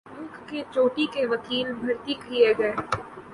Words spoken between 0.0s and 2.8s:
ملک کے چوٹی کے وکیل بھرتی کیے گئے۔